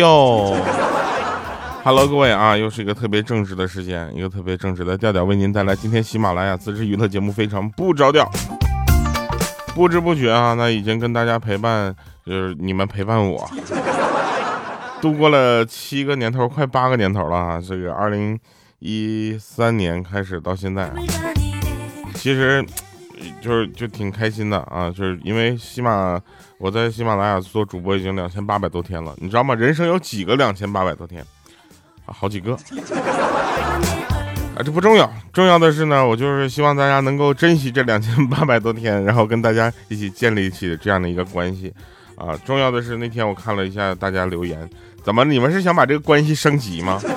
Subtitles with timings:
[0.00, 0.56] 哟。
[1.84, 8.28] Hello，各位啊，又是一个特别正直的时间，一个特别正直的调调为您带来今天喜马拉雅自制娱乐节目，非常不着调。
[9.74, 11.94] 不知不觉啊，那已经跟大家陪伴，
[12.26, 13.48] 就是你们陪伴我，
[15.00, 17.60] 度过了七个年头，快八个年头了啊。
[17.60, 18.38] 这个二零
[18.80, 20.90] 一三年开始到现在，
[22.14, 22.64] 其实
[23.40, 26.20] 就是就挺开心的啊，就是因为喜马
[26.58, 29.54] 我在喜马拉雅做主播已经两千八百多天了，你知道吗？
[29.54, 31.24] 人生有几个两千八百多天
[32.06, 32.12] 啊？
[32.12, 41.72] 好几个，啊，这不重要，重要的是呢，我就是希望大家能够珍惜这两千八百多天，然后跟大家一起建立起这样的一个关系，
[42.16, 44.68] 啊，重要的是那天我看了一下大家留言，
[45.02, 47.00] 怎么你们是想把这个关系升级吗？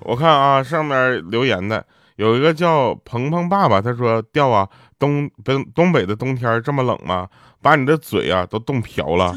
[0.00, 1.84] 我看啊，上面留言的
[2.20, 4.68] 有一个叫鹏鹏爸爸，他说掉啊，
[4.98, 7.26] 东东东北的冬天这么冷吗？
[7.62, 9.34] 把你的嘴啊都冻瓢了，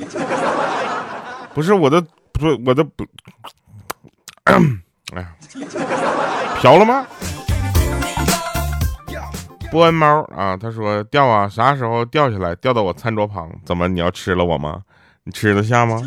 [1.53, 2.03] 不是我的。
[2.33, 3.05] 不是，我的不，
[5.13, 5.35] 哎呀，
[6.59, 7.05] 瓢了吗？
[9.71, 12.55] 波恩猫啊，他说掉啊，啥时候掉下来？
[12.55, 13.49] 掉到我餐桌旁？
[13.63, 14.81] 怎么你要吃了我吗？
[15.25, 16.01] 你吃得下吗？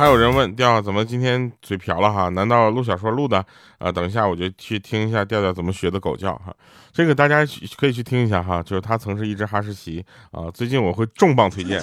[0.00, 2.30] 还有人问调怎么今天嘴瓢了哈？
[2.30, 3.44] 难道录小说录的？
[3.76, 6.50] 啊，等一下我就去听一下调调怎么学的狗叫哈。
[6.90, 10.48] 这个大家可以去听一下哈，就是他曾是一只哈士奇啊。
[10.54, 11.82] 最近我会重磅推荐，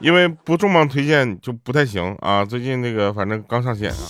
[0.00, 2.44] 因为不重磅推荐就不太行啊。
[2.44, 4.02] 最近那个反正刚上线啊，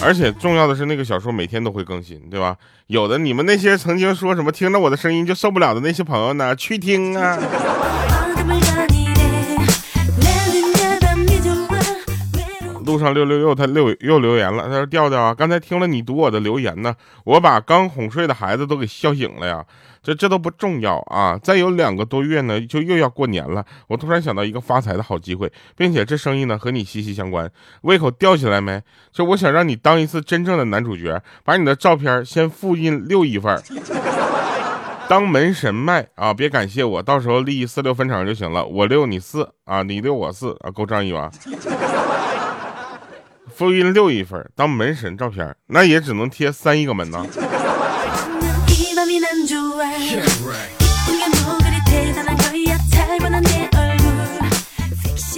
[0.00, 2.56] 而且重要的是那个小说每天都会更新，对吧？
[2.86, 7.36] 有的你们那些曾经说什么听着我的声音就受不了的那些朋友呢，去听啊。
[12.88, 14.64] 路上六六六，他六又留言了。
[14.64, 19.62] 他说：“调调啊，刚才听了你读我的留言呢，我把刚哄睡的孩子都给笑醒了呀。
[20.02, 23.62] 这这都不重要啊，再有两个多月呢，就又要过年了。
[23.88, 27.50] 我突然想到一个发财的好机会，并且这生意呢和你息息相关。
[27.82, 28.80] 胃口吊起来没？
[29.12, 33.60] 就我想让你当一次真正的男主角，把你的照片先复印六一份，
[35.10, 36.32] 当门神卖啊！
[36.32, 38.64] 别感谢我，到时候利益四六分成就行了。
[38.64, 41.30] 我六你四啊，你六我四啊，够仗义吧？”
[43.58, 47.26] 复印六一份当门神照片，那也只能贴三亿个门呢。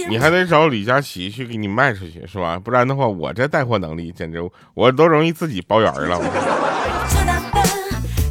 [0.07, 2.59] 你还得找李佳琦去给你卖出去是吧？
[2.59, 4.37] 不然的话，我这带货能力简直
[4.75, 6.19] 我都容易自己包圆了。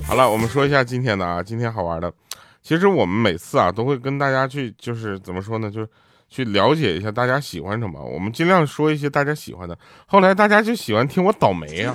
[0.07, 2.13] 好了，我们说一下今天的啊，今天好玩的。
[2.63, 5.89] 其实我们每次啊都会跟大家去，就是怎么说呢，就是。
[6.31, 9.77] 去了解一下大家喜欢什么，我们尽量说一些大家喜欢的。
[10.07, 11.93] 后来大家就喜欢听我倒霉啊，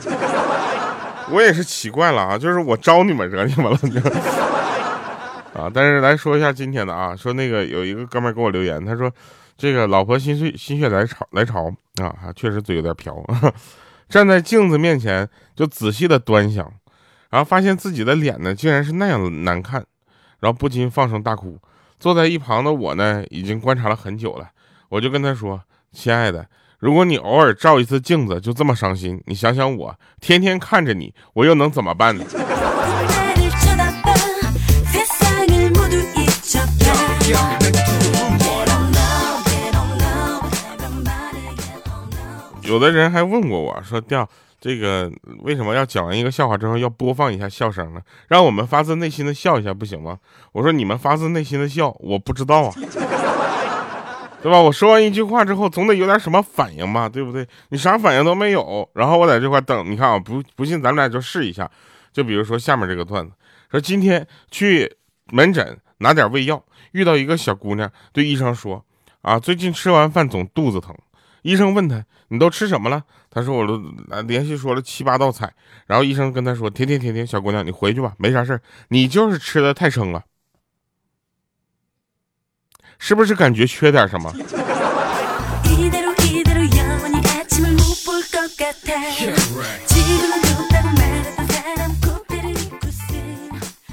[1.31, 3.99] 我也是奇怪了啊，就是我招你们惹你们了就
[5.57, 5.71] 啊。
[5.73, 9.09] 但是来说一下今天的啊，说那个有一个哥们给我留言，他说
[9.57, 13.15] 这个老婆心碎心血来潮来潮啊，确实嘴有点瓢，
[14.09, 16.69] 站在镜子面前就仔细的端详，
[17.29, 19.85] 然后发现自己的脸呢竟然是那样难看，
[20.41, 21.57] 然后不禁放声大哭。
[21.99, 24.49] 坐在一旁的我呢，已经观察了很久了。
[24.89, 25.61] 我就跟他说
[25.91, 26.45] ：“亲爱的，
[26.77, 32.23] 如果你偶尔照一次镜子就这么伤心，你想想我，天天看着你，我又能怎么办呢？”
[42.61, 44.29] 有的人还问过我说：“调。”
[44.65, 45.11] 这个
[45.43, 48.01] 为什么要讲完一个笑话之后要播放一下笑声呢？
[48.27, 50.17] 让我们发自内心的笑一下不行吗？
[50.53, 52.73] 我说你们发自内心的笑，我不知道啊，
[54.41, 54.59] 对吧？
[54.59, 57.47] 我说完一句话之后，总得有点什么反应吧，对不对？
[57.69, 61.69] 你啥反应都没有，然后我在这块等，你看啊，不不信咱们俩就试一下，
[62.11, 63.33] 就比如说下面这个段子，
[63.69, 64.91] 说今天去
[65.27, 66.59] 门诊拿点胃药，
[66.93, 68.83] 遇到一个小姑娘对医生说，
[69.21, 70.95] 啊，最近吃完饭总肚子疼。
[71.45, 73.77] 医生问他：“你都吃什么了？”他说：“我都
[74.23, 75.53] 连续说了七八道菜。”
[75.85, 80.23] 然后医生跟他说：“停停停停，小姑娘，你回去吧，没啥事你就是吃的太撑了，
[82.97, 84.33] 是不是感觉缺点什么？”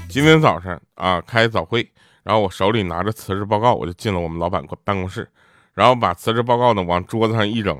[0.09, 1.87] 今天早上啊，开早会，
[2.23, 5.29] 然后我手里拿着辞职报告，我就进了我们老板办公室。
[5.73, 7.77] 然后把辞职报告呢往桌子上一扔，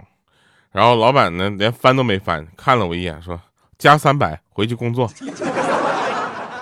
[0.71, 3.39] 然后老板呢连翻都没翻，看了我一眼说
[3.77, 5.09] ：“加三百，回去工作。”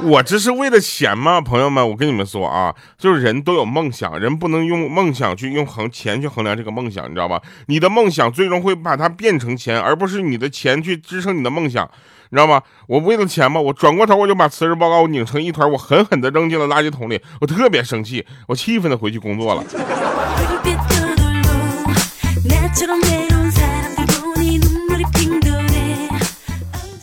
[0.03, 1.39] 我这是为了钱吗？
[1.39, 7.39] 朋友们，我跟你们说啊，就是人都有梦想，人不能用梦想去用衡钱去衡量这个梦想，你知道吧？
[7.67, 11.87] 你的梦想最终会把它变成钱，而不是你的钱去支撑你的梦想，
[12.31, 12.63] 你知道吗？
[12.87, 19.63] 我为了钱嘛，我转过头我就把辞职报告拧成一团，我狠狠地扔进了垃圾桶里，我特别生气，我气愤地回去工作了。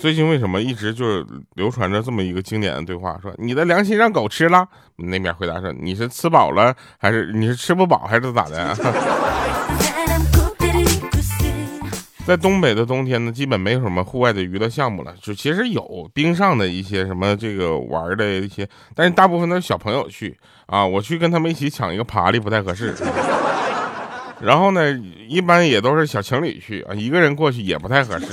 [0.01, 3.19] 最近为什么一直就是流传着这么一个经典的对话？
[3.21, 4.67] 说你的良心让狗吃了？
[4.97, 8.77] 那边回答说你是吃饱了还是你是吃不饱还是咋的？
[12.27, 15.15] 在东北的冬天呢，基本没有什么户外的娱乐项目了。
[15.21, 20.37] 就其实有冰上的一些什么这个玩的一些，但是大部分都是小朋友去
[20.67, 20.85] 啊。
[20.85, 22.95] 我去跟他们一起抢一个爬犁不太合适。
[24.41, 24.93] 然后呢，
[25.29, 28.27] 一般也都是小情侣去啊，一个人过去也不太合适。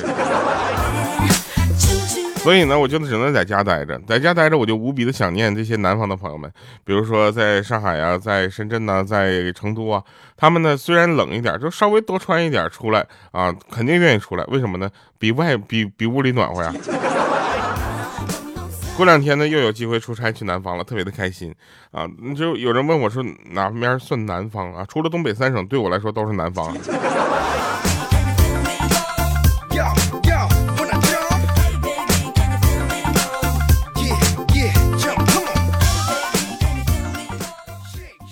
[2.38, 6.52] 所以呢，我就只能在家待着，在家待着，我就无比的想念这些南方的朋友们，
[6.84, 10.04] 比如说在上海啊，在深圳呐，在成都啊，
[10.38, 14.44] 他们呢虽然冷一点，就稍微多穿一点出来啊，肯定愿意出来。
[14.46, 14.88] 为什么呢？
[15.18, 16.72] 比外比比屋里暖和呀。
[18.96, 21.54] 过两天呢，又有机会出差去南方了，特别的开心
[21.92, 22.08] 啊！
[22.34, 23.22] 就有人问我说，
[23.52, 24.86] 哪边算南方啊？
[24.88, 26.74] 除了东北三省，对我来说都是南方。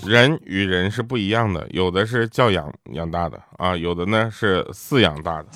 [0.06, 5.48] 人与人是不一样的，有的是教养养大的啊，有的呢是饲养大的，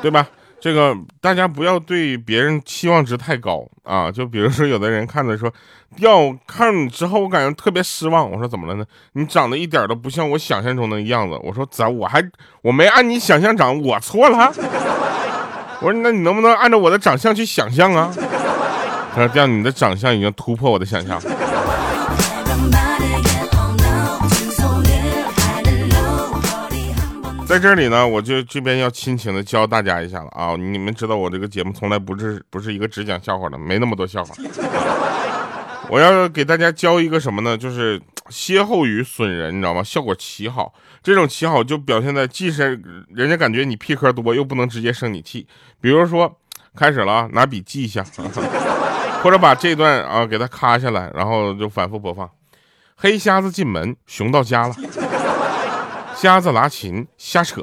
[0.00, 0.24] 对吧？
[0.60, 4.10] 这个大家不要对别人期望值太高啊。
[4.12, 5.52] 就比如说，有的人看着说，
[5.96, 8.30] 要看之后，我感觉特别失望。
[8.30, 8.84] 我说怎么了呢？
[9.14, 11.38] 你长得一点都不像我想象中的样子。
[11.42, 11.88] 我说咋？
[11.88, 12.22] 我还
[12.62, 14.52] 我没按你想象长，我错了。
[15.80, 18.12] 我说那你能不能按照我的长相去想象啊？
[19.12, 21.18] 他说这样你的长相已经突破我的想象。
[27.50, 30.54] 在这里呢，我就这边要亲情的教大家一下了啊！
[30.56, 34.32] 你们知道我这个节目从来不是不是一个只讲笑话的，没那么多笑话。
[35.88, 37.58] 我要给大家教一个什么呢？
[37.58, 39.82] 就是歇后语损人，你知道吗？
[39.82, 40.72] 效果奇好。
[41.02, 45.44] 这种奇好就表现在既是人家感觉你屁壳多，又不能直接生你气。
[45.80, 46.32] 比如说，
[46.76, 48.04] 开始了啊，拿笔记一下，
[49.24, 52.30] 或者把这段啊给它咔下来，然后就反复播放。
[52.94, 54.74] 黑瞎子进门，熊到家了。
[56.20, 57.62] 瞎子拉琴瞎扯，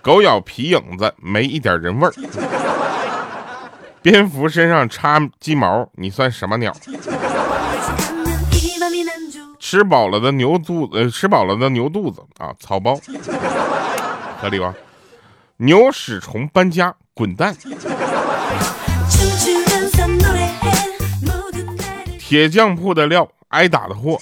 [0.00, 2.14] 狗咬皮影子没一点人味儿，
[4.00, 6.72] 蝙蝠身上插鸡毛，你算什么鸟？
[9.58, 12.96] 吃饱了的牛肚子，吃饱了的牛肚子啊，草包，
[14.40, 14.72] 合理吧？
[15.56, 17.56] 牛屎虫搬家滚蛋，
[22.20, 24.16] 铁匠铺的料，挨打的货。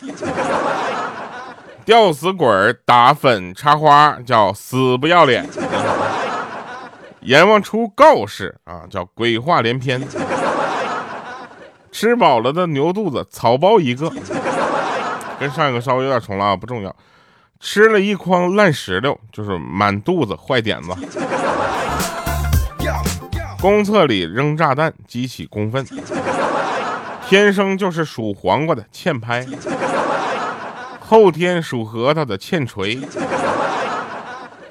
[1.84, 2.46] 吊死鬼
[2.84, 5.48] 打粉插花叫死不要脸，
[7.22, 10.00] 阎王出告示啊叫鬼话连篇。
[11.92, 14.10] 吃饱了的牛肚子草包一个，
[15.40, 16.94] 跟上一个稍微有点重了啊，不重要。
[17.58, 20.94] 吃了一筐烂石榴，就是满肚子坏点子。
[23.60, 25.84] 公厕里扔炸弹激起公愤，
[27.28, 29.44] 天生就是属黄瓜的欠拍。
[31.10, 32.96] 后天属核桃的欠锤，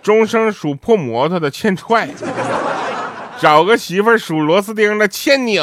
[0.02, 2.08] 终生属破摩托的欠踹，
[3.42, 5.62] 找个媳妇儿属螺丝钉的欠拧。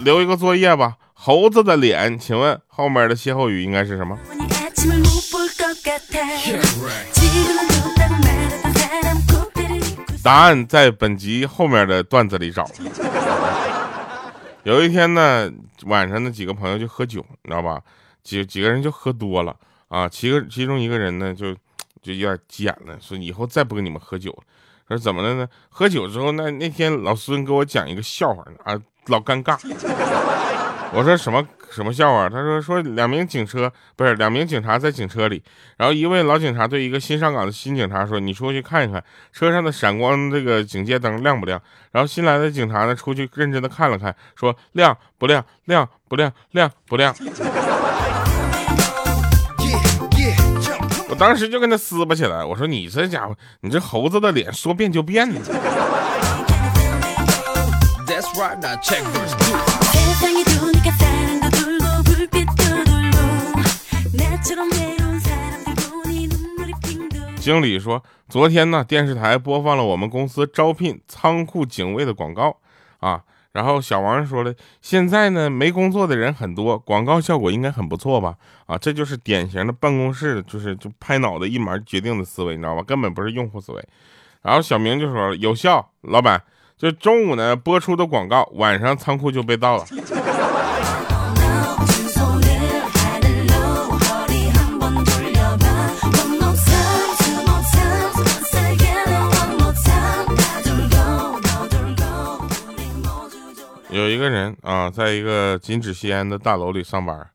[0.00, 4.18] 留一个作业吧，猴子的脸，请问后面的歇后语应该是什么？
[10.22, 12.68] 答案在本集后面的段子里找。
[14.64, 15.50] 有一天呢，
[15.86, 17.80] 晚上的几个朋友就喝酒，你知道吧？
[18.22, 19.56] 几几个人就喝多了
[19.88, 20.08] 啊。
[20.08, 21.54] 其个其中一个人呢，就
[22.02, 24.42] 就有点急眼了，说以后再不跟你们喝酒了。
[24.88, 25.48] 说怎么了呢？
[25.68, 29.58] 喝酒之后，那那天老孙给我讲一个笑话啊，老尴尬。
[30.90, 32.28] 我说什么什么笑话？
[32.28, 35.42] 他说说两名警车不是两名警察在警车里，
[35.76, 41.60] 然后一位老警察对一个新上岗的新警察说：“你出去看一看车上的闪光这个警戒灯亮不亮？”
[41.92, 45.44] 然后新来的警察呢出去认真的看了看，说：“亮不亮？
[45.66, 46.32] 亮不亮？
[46.52, 47.14] 亮不亮？”
[51.10, 55.40] 我当时就跟他撕巴起来，我说：“你这家伙，你这猴子的脸说变就变呢。”
[67.40, 72.58] 经理说，昨天呢，电视台播放了我们公司招聘仓库警卫的广告
[72.98, 73.22] 啊。
[73.52, 78.36] 然后小王说了，现在呢没工作的人很多，广告效果应该很不错吧？
[78.66, 82.82] 啊，这就是典型的办公室就是就拍脑袋一码决定的思维，你知道吧？
[82.82, 83.88] 根本不是用户思维。
[84.42, 86.42] 然后小明就说有效，老板，
[86.78, 89.84] 就中午呢播出的广告，晚上仓库就被盗了。
[103.90, 107.26] 有一个人啊，在一个禁止吸烟的大楼里上班，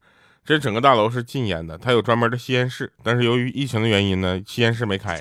[0.45, 5.19] 这整个大楼是禁烟的，他有专门的吸烟室，但是由于疫情的原因呢，吸烟室没开，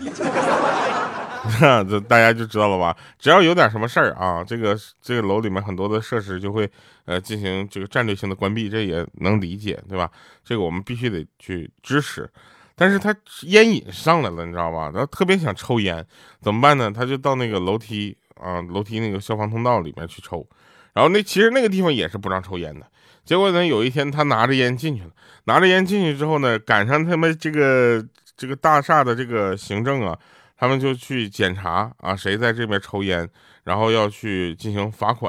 [1.88, 2.96] 这大家就知道了吧？
[3.18, 6.70] 只要有点什么事儿啊，这个这个楼里面很多的设施就会
[7.04, 10.10] 呃进行这个战略性的关闭，这也能理解，对吧？
[10.44, 12.28] 这个我们必须得去支持，
[12.76, 14.90] 但是他烟瘾上来了，你知道吧？
[14.92, 16.04] 然后特别想抽烟，
[16.40, 16.90] 怎么办呢？
[16.90, 20.46] 他就到那个楼梯啊，楼梯那个消防通道里面去抽。
[20.94, 22.86] 然后那其实那个地方也是不让抽烟的，
[23.24, 25.10] 结果呢，有一天他拿着烟进去了，
[25.44, 28.04] 拿着烟进去之后呢，赶上他们这个
[28.36, 30.18] 这个大厦的这个行政啊，
[30.62, 33.28] 他们就去检查啊，谁在这边抽烟，
[33.64, 35.28] 然后要去进行罚款，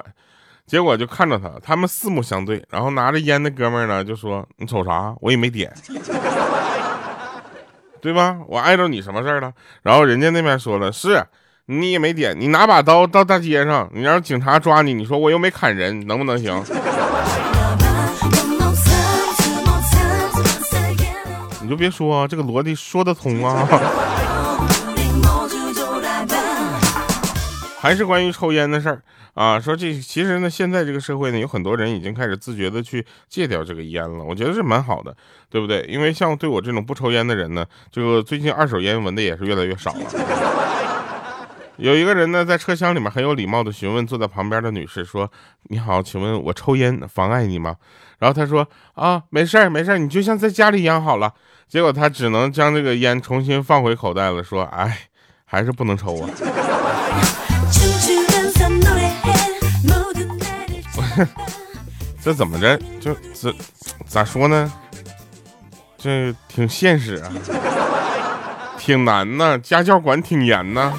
[0.68, 5.16] 结果就看着他，他们四目相对，然后拿着烟的哥们呢就说：“你瞅啥？
[5.22, 5.74] 我也没点，
[8.00, 8.38] 对吧？
[8.48, 11.26] 我碍着你什么事儿了？”然后人家那边说了是。
[11.66, 16.54] 你也没点，你拿把刀到大街上，你让警察抓你，你说我又没砍人，能不能行？
[21.64, 23.68] 你就别说啊，这个逻辑说得通啊。
[27.84, 35.14] 还是关于抽烟的事儿啊，说这其实呢，现在这个社会呢，有很多人已经开始自觉的去戒掉这个烟了，我觉得是蛮好的，
[35.50, 35.86] 对不对？
[35.90, 40.00] 因为像对我这种不抽烟的人呢，这个最近二手烟闻的也是越来越少了。
[41.76, 45.30] 有一个人呢，在车厢里面很有礼貌的询问坐在旁边的女士说
[45.68, 47.76] ：“你好，请问我抽烟妨碍你吗？”
[48.20, 51.34] 然后他说：“啊，没事儿，没事儿，你就像在家里一样好了。”
[51.68, 55.10] 结果他只能将这个烟重新放回口袋了，说：“哎，
[55.44, 56.30] 还是不能抽啊。”
[62.22, 62.78] 这怎么着？
[63.00, 63.54] 就这
[64.06, 64.72] 咋说呢？
[65.98, 67.32] 这挺现实啊，
[68.78, 70.94] 挺难呐，家教管挺严呐。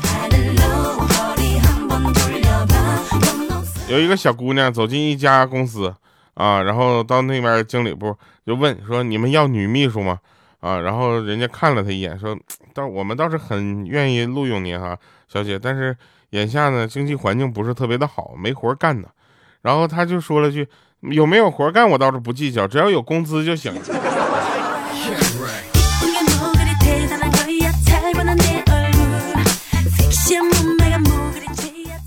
[3.88, 5.94] 有一个小姑娘走进一家公司，
[6.34, 8.16] 啊，然后到那边经理部
[8.46, 10.18] 就问说：“你们要女秘书吗？”
[10.60, 12.34] 啊，然后人家看了她一眼，说
[12.72, 15.94] ：“倒我们倒是很愿意录用您哈，小姐，但是
[16.30, 19.08] 眼下呢经济环境不是特别的好，没活干呢。”
[19.64, 20.68] 然后他就说了句
[21.10, 23.72] ：“有没有活干我倒是不计较，只要有工资就行。”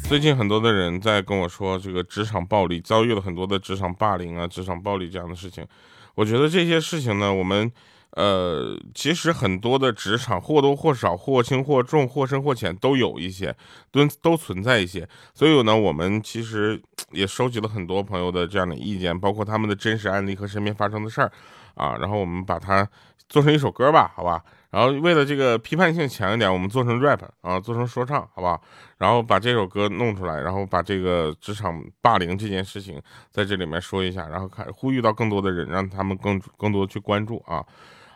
[0.08, 5.66] 最近很多的人在跟我说，这个职场暴力遭遇了很多的职场霸凌啊，职场暴力这样的事情。
[6.14, 7.72] 我觉得这些事情呢，我们
[8.12, 13.56] 呃，其实很多的职场或多或少、或轻或重、或深或浅都有一些，
[13.92, 15.08] 都都存在一些。
[15.34, 21.32] 所以呢，我们其实 也收集了很多朋友的这样的意见，包括他们的真实案例和身边发生的事儿
[21.76, 22.88] 啊，然后我们把它
[23.30, 24.44] 做成一首歌吧，好吧。
[24.70, 28.62] 然后为了这个批判性强一点，我们做成 rap 啊，做成说唱，好不好？
[28.98, 33.01] 然后把这首歌弄出来，然后把这个职场霸凌这件事情
[33.32, 37.63] 在这里面说一下，然后看呼吁到更多的人，让他们更更多去关注啊，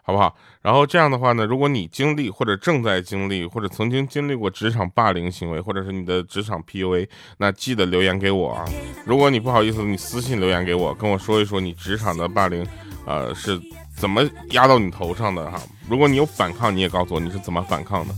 [0.03, 0.35] 好不好？
[0.61, 7.07] 然后这样的话呢，如果你经历或者正在经历或者曾经经历过职场霸凌行为，或者是你的职场 PUA，
[7.37, 8.65] 那记得留言给我啊。
[9.05, 12.65] 如果你不好意思，你私信留言给我，跟我说一说你职场的霸凌，
[13.05, 13.59] 呃是。
[13.93, 15.61] 怎么压到你头上的哈？
[15.87, 18.13] 如果你有反抗，你也告诉我你是怎么反抗的。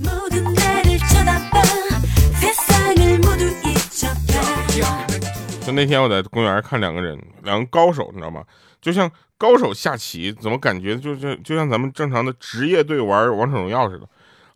[5.65, 8.43] 就那天我在公园看两个人，两个高手，你知道吗？
[8.82, 14.05] 就像高手下棋，怎么感觉就是就像咱们正常的职业队玩王者荣耀似的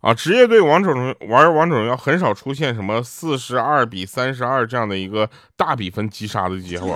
[0.02, 0.12] 啊？
[0.12, 6.94] 职业队王者荣玩王者荣耀很少出现什么四十二比三十二这样的一个大比分击杀的结果。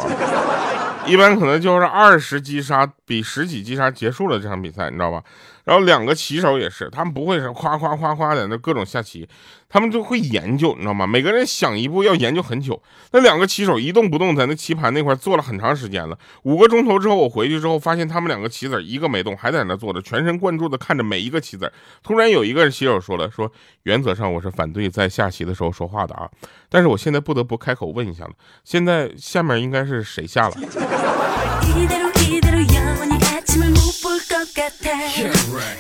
[1.05, 5.21] 一般可能就是二十击杀比十几击杀结束了这场比赛，你知道吧？
[5.65, 9.29] 然后两个棋手也是，他们不会是夸夸夸夸在那各种下棋，
[9.73, 11.07] 他们就会研究，你知道吗？
[11.07, 12.83] 每个人想一步要研究很久。
[13.13, 21.73] 那两个棋手一动不动在那棋盘那块坐了很长时间了，五个钟头之后我回去之后发现他们两个棋子一个没动，还在那坐着，全神贯注的看着每一个棋子。
[22.03, 23.51] 突然有一个棋手说了，说
[23.85, 26.29] 原则上我是反对在下棋的时候说话的啊，
[26.69, 28.33] 但是我现在不得不开口问一下了，
[28.65, 30.57] 现在下面应该是谁下了？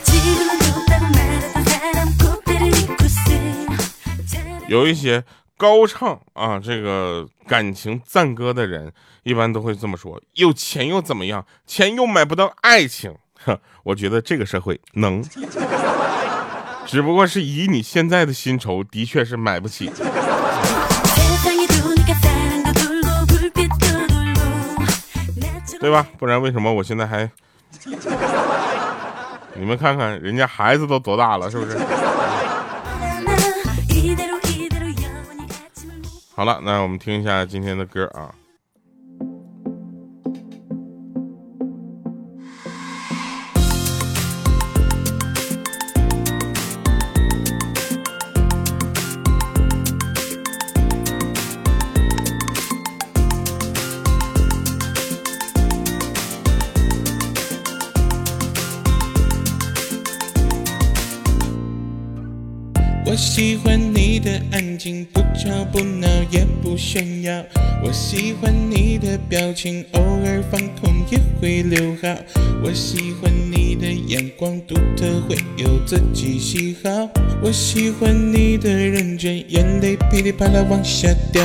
[4.72, 5.22] 有一些
[5.58, 8.90] 高唱啊这个感情赞歌的人，
[9.22, 11.44] 一般都会这么说：有钱又怎么样？
[11.66, 13.14] 钱又买不到爱情。
[13.44, 15.22] 呵，我觉得这个社会能，
[16.88, 19.92] 只不过是以你现在的薪酬，的确是买不起。
[25.80, 26.06] 对吧？
[26.18, 27.30] 不然为什么我现在还？
[29.54, 31.76] 你们看看，人家孩子都多大了，是不是？
[36.34, 38.34] 好了，那我们听一下今天的歌啊。
[66.92, 67.42] 炫耀。
[67.82, 72.14] 我喜欢你的表情，偶尔放空也会留好。
[72.62, 77.08] 我喜欢你的眼光独特，会有自己喜好。
[77.42, 81.42] 我喜欢你的认真，眼泪噼里啪啦往下掉。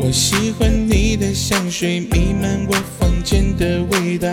[0.00, 4.28] 我喜欢你的香水弥漫我房间的味道。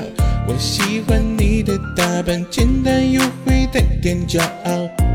[0.50, 5.15] 我喜欢你的打扮，简单又会带点骄傲。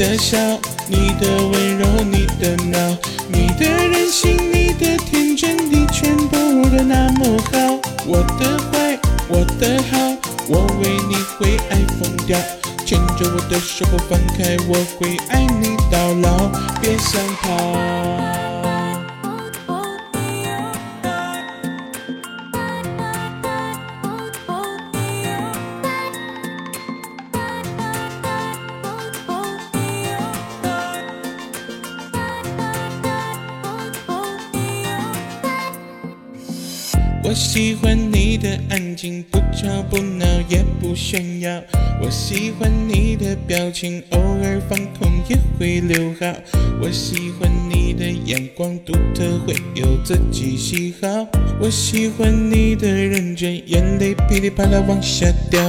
[0.00, 0.38] 的笑，
[0.88, 2.96] 你的温柔，你的闹，
[3.28, 6.36] 你的任性，你的天真，你全部
[6.70, 7.78] 都那么好。
[8.06, 9.98] 我的坏，我的好，
[10.48, 12.38] 我为你会爱疯掉。
[12.86, 16.48] 牵着我的手不放开，我会爱你到老，
[16.80, 18.29] 别想逃。
[37.30, 41.62] 我喜欢你的安静，不吵不闹也不炫耀。
[42.02, 46.26] 我喜欢你的表情，偶尔放空也会留好。
[46.82, 51.24] 我喜欢你的眼光独特，会有自己喜好。
[51.60, 55.62] 我喜欢你的认真，眼泪噼里啪啦往下掉。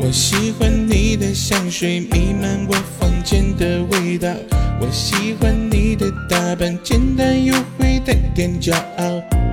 [0.00, 4.34] 我喜欢你的香水弥漫我房间的味道。
[4.80, 9.22] 我喜欢你的打扮，简单又会带点骄傲。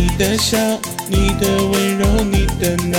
[0.00, 0.56] 你的笑，
[1.08, 2.98] 你的温柔，你的闹，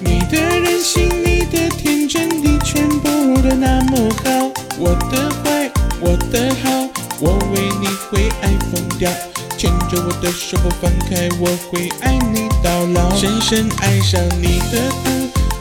[0.00, 3.08] 你的任性，你的天真，你全部
[3.40, 4.52] 都那么好。
[4.78, 6.86] 我的坏，我的好，
[7.20, 9.10] 我为你会爱疯掉。
[9.56, 13.16] 牵着我的手不放开，我会爱你到老。
[13.16, 15.08] 深深爱上你的哭，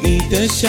[0.03, 0.67] 你的笑，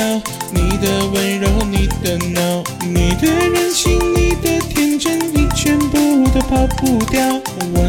[0.52, 7.20] 你的温柔，你的闹，你的任性，你的天真，你全部都跑不掉。
[7.74, 7.88] 我